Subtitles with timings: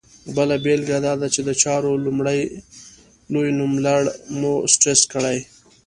[0.35, 1.91] بله بېلګه دا ده چې د چارو
[3.33, 4.01] لوی نوملړ
[4.39, 5.37] مو سټرس کړي.